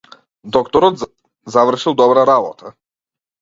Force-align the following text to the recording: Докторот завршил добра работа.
Докторот 0.43 0.97
завршил 1.45 1.93
добра 1.93 2.25
работа. 2.25 2.73